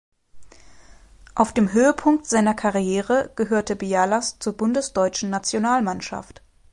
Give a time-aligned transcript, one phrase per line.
[1.35, 6.41] Auf dem Höhepunkt seiner Karriere gehörte Bialas zur bundesdeutschen Nationalmannschaft.